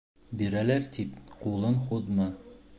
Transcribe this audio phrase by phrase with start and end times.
[0.39, 2.31] Бирәләр тип, ҡулың һуҙма.